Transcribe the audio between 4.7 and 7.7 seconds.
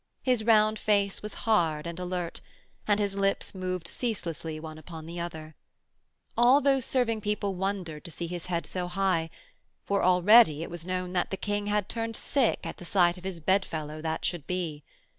upon another. All those serving people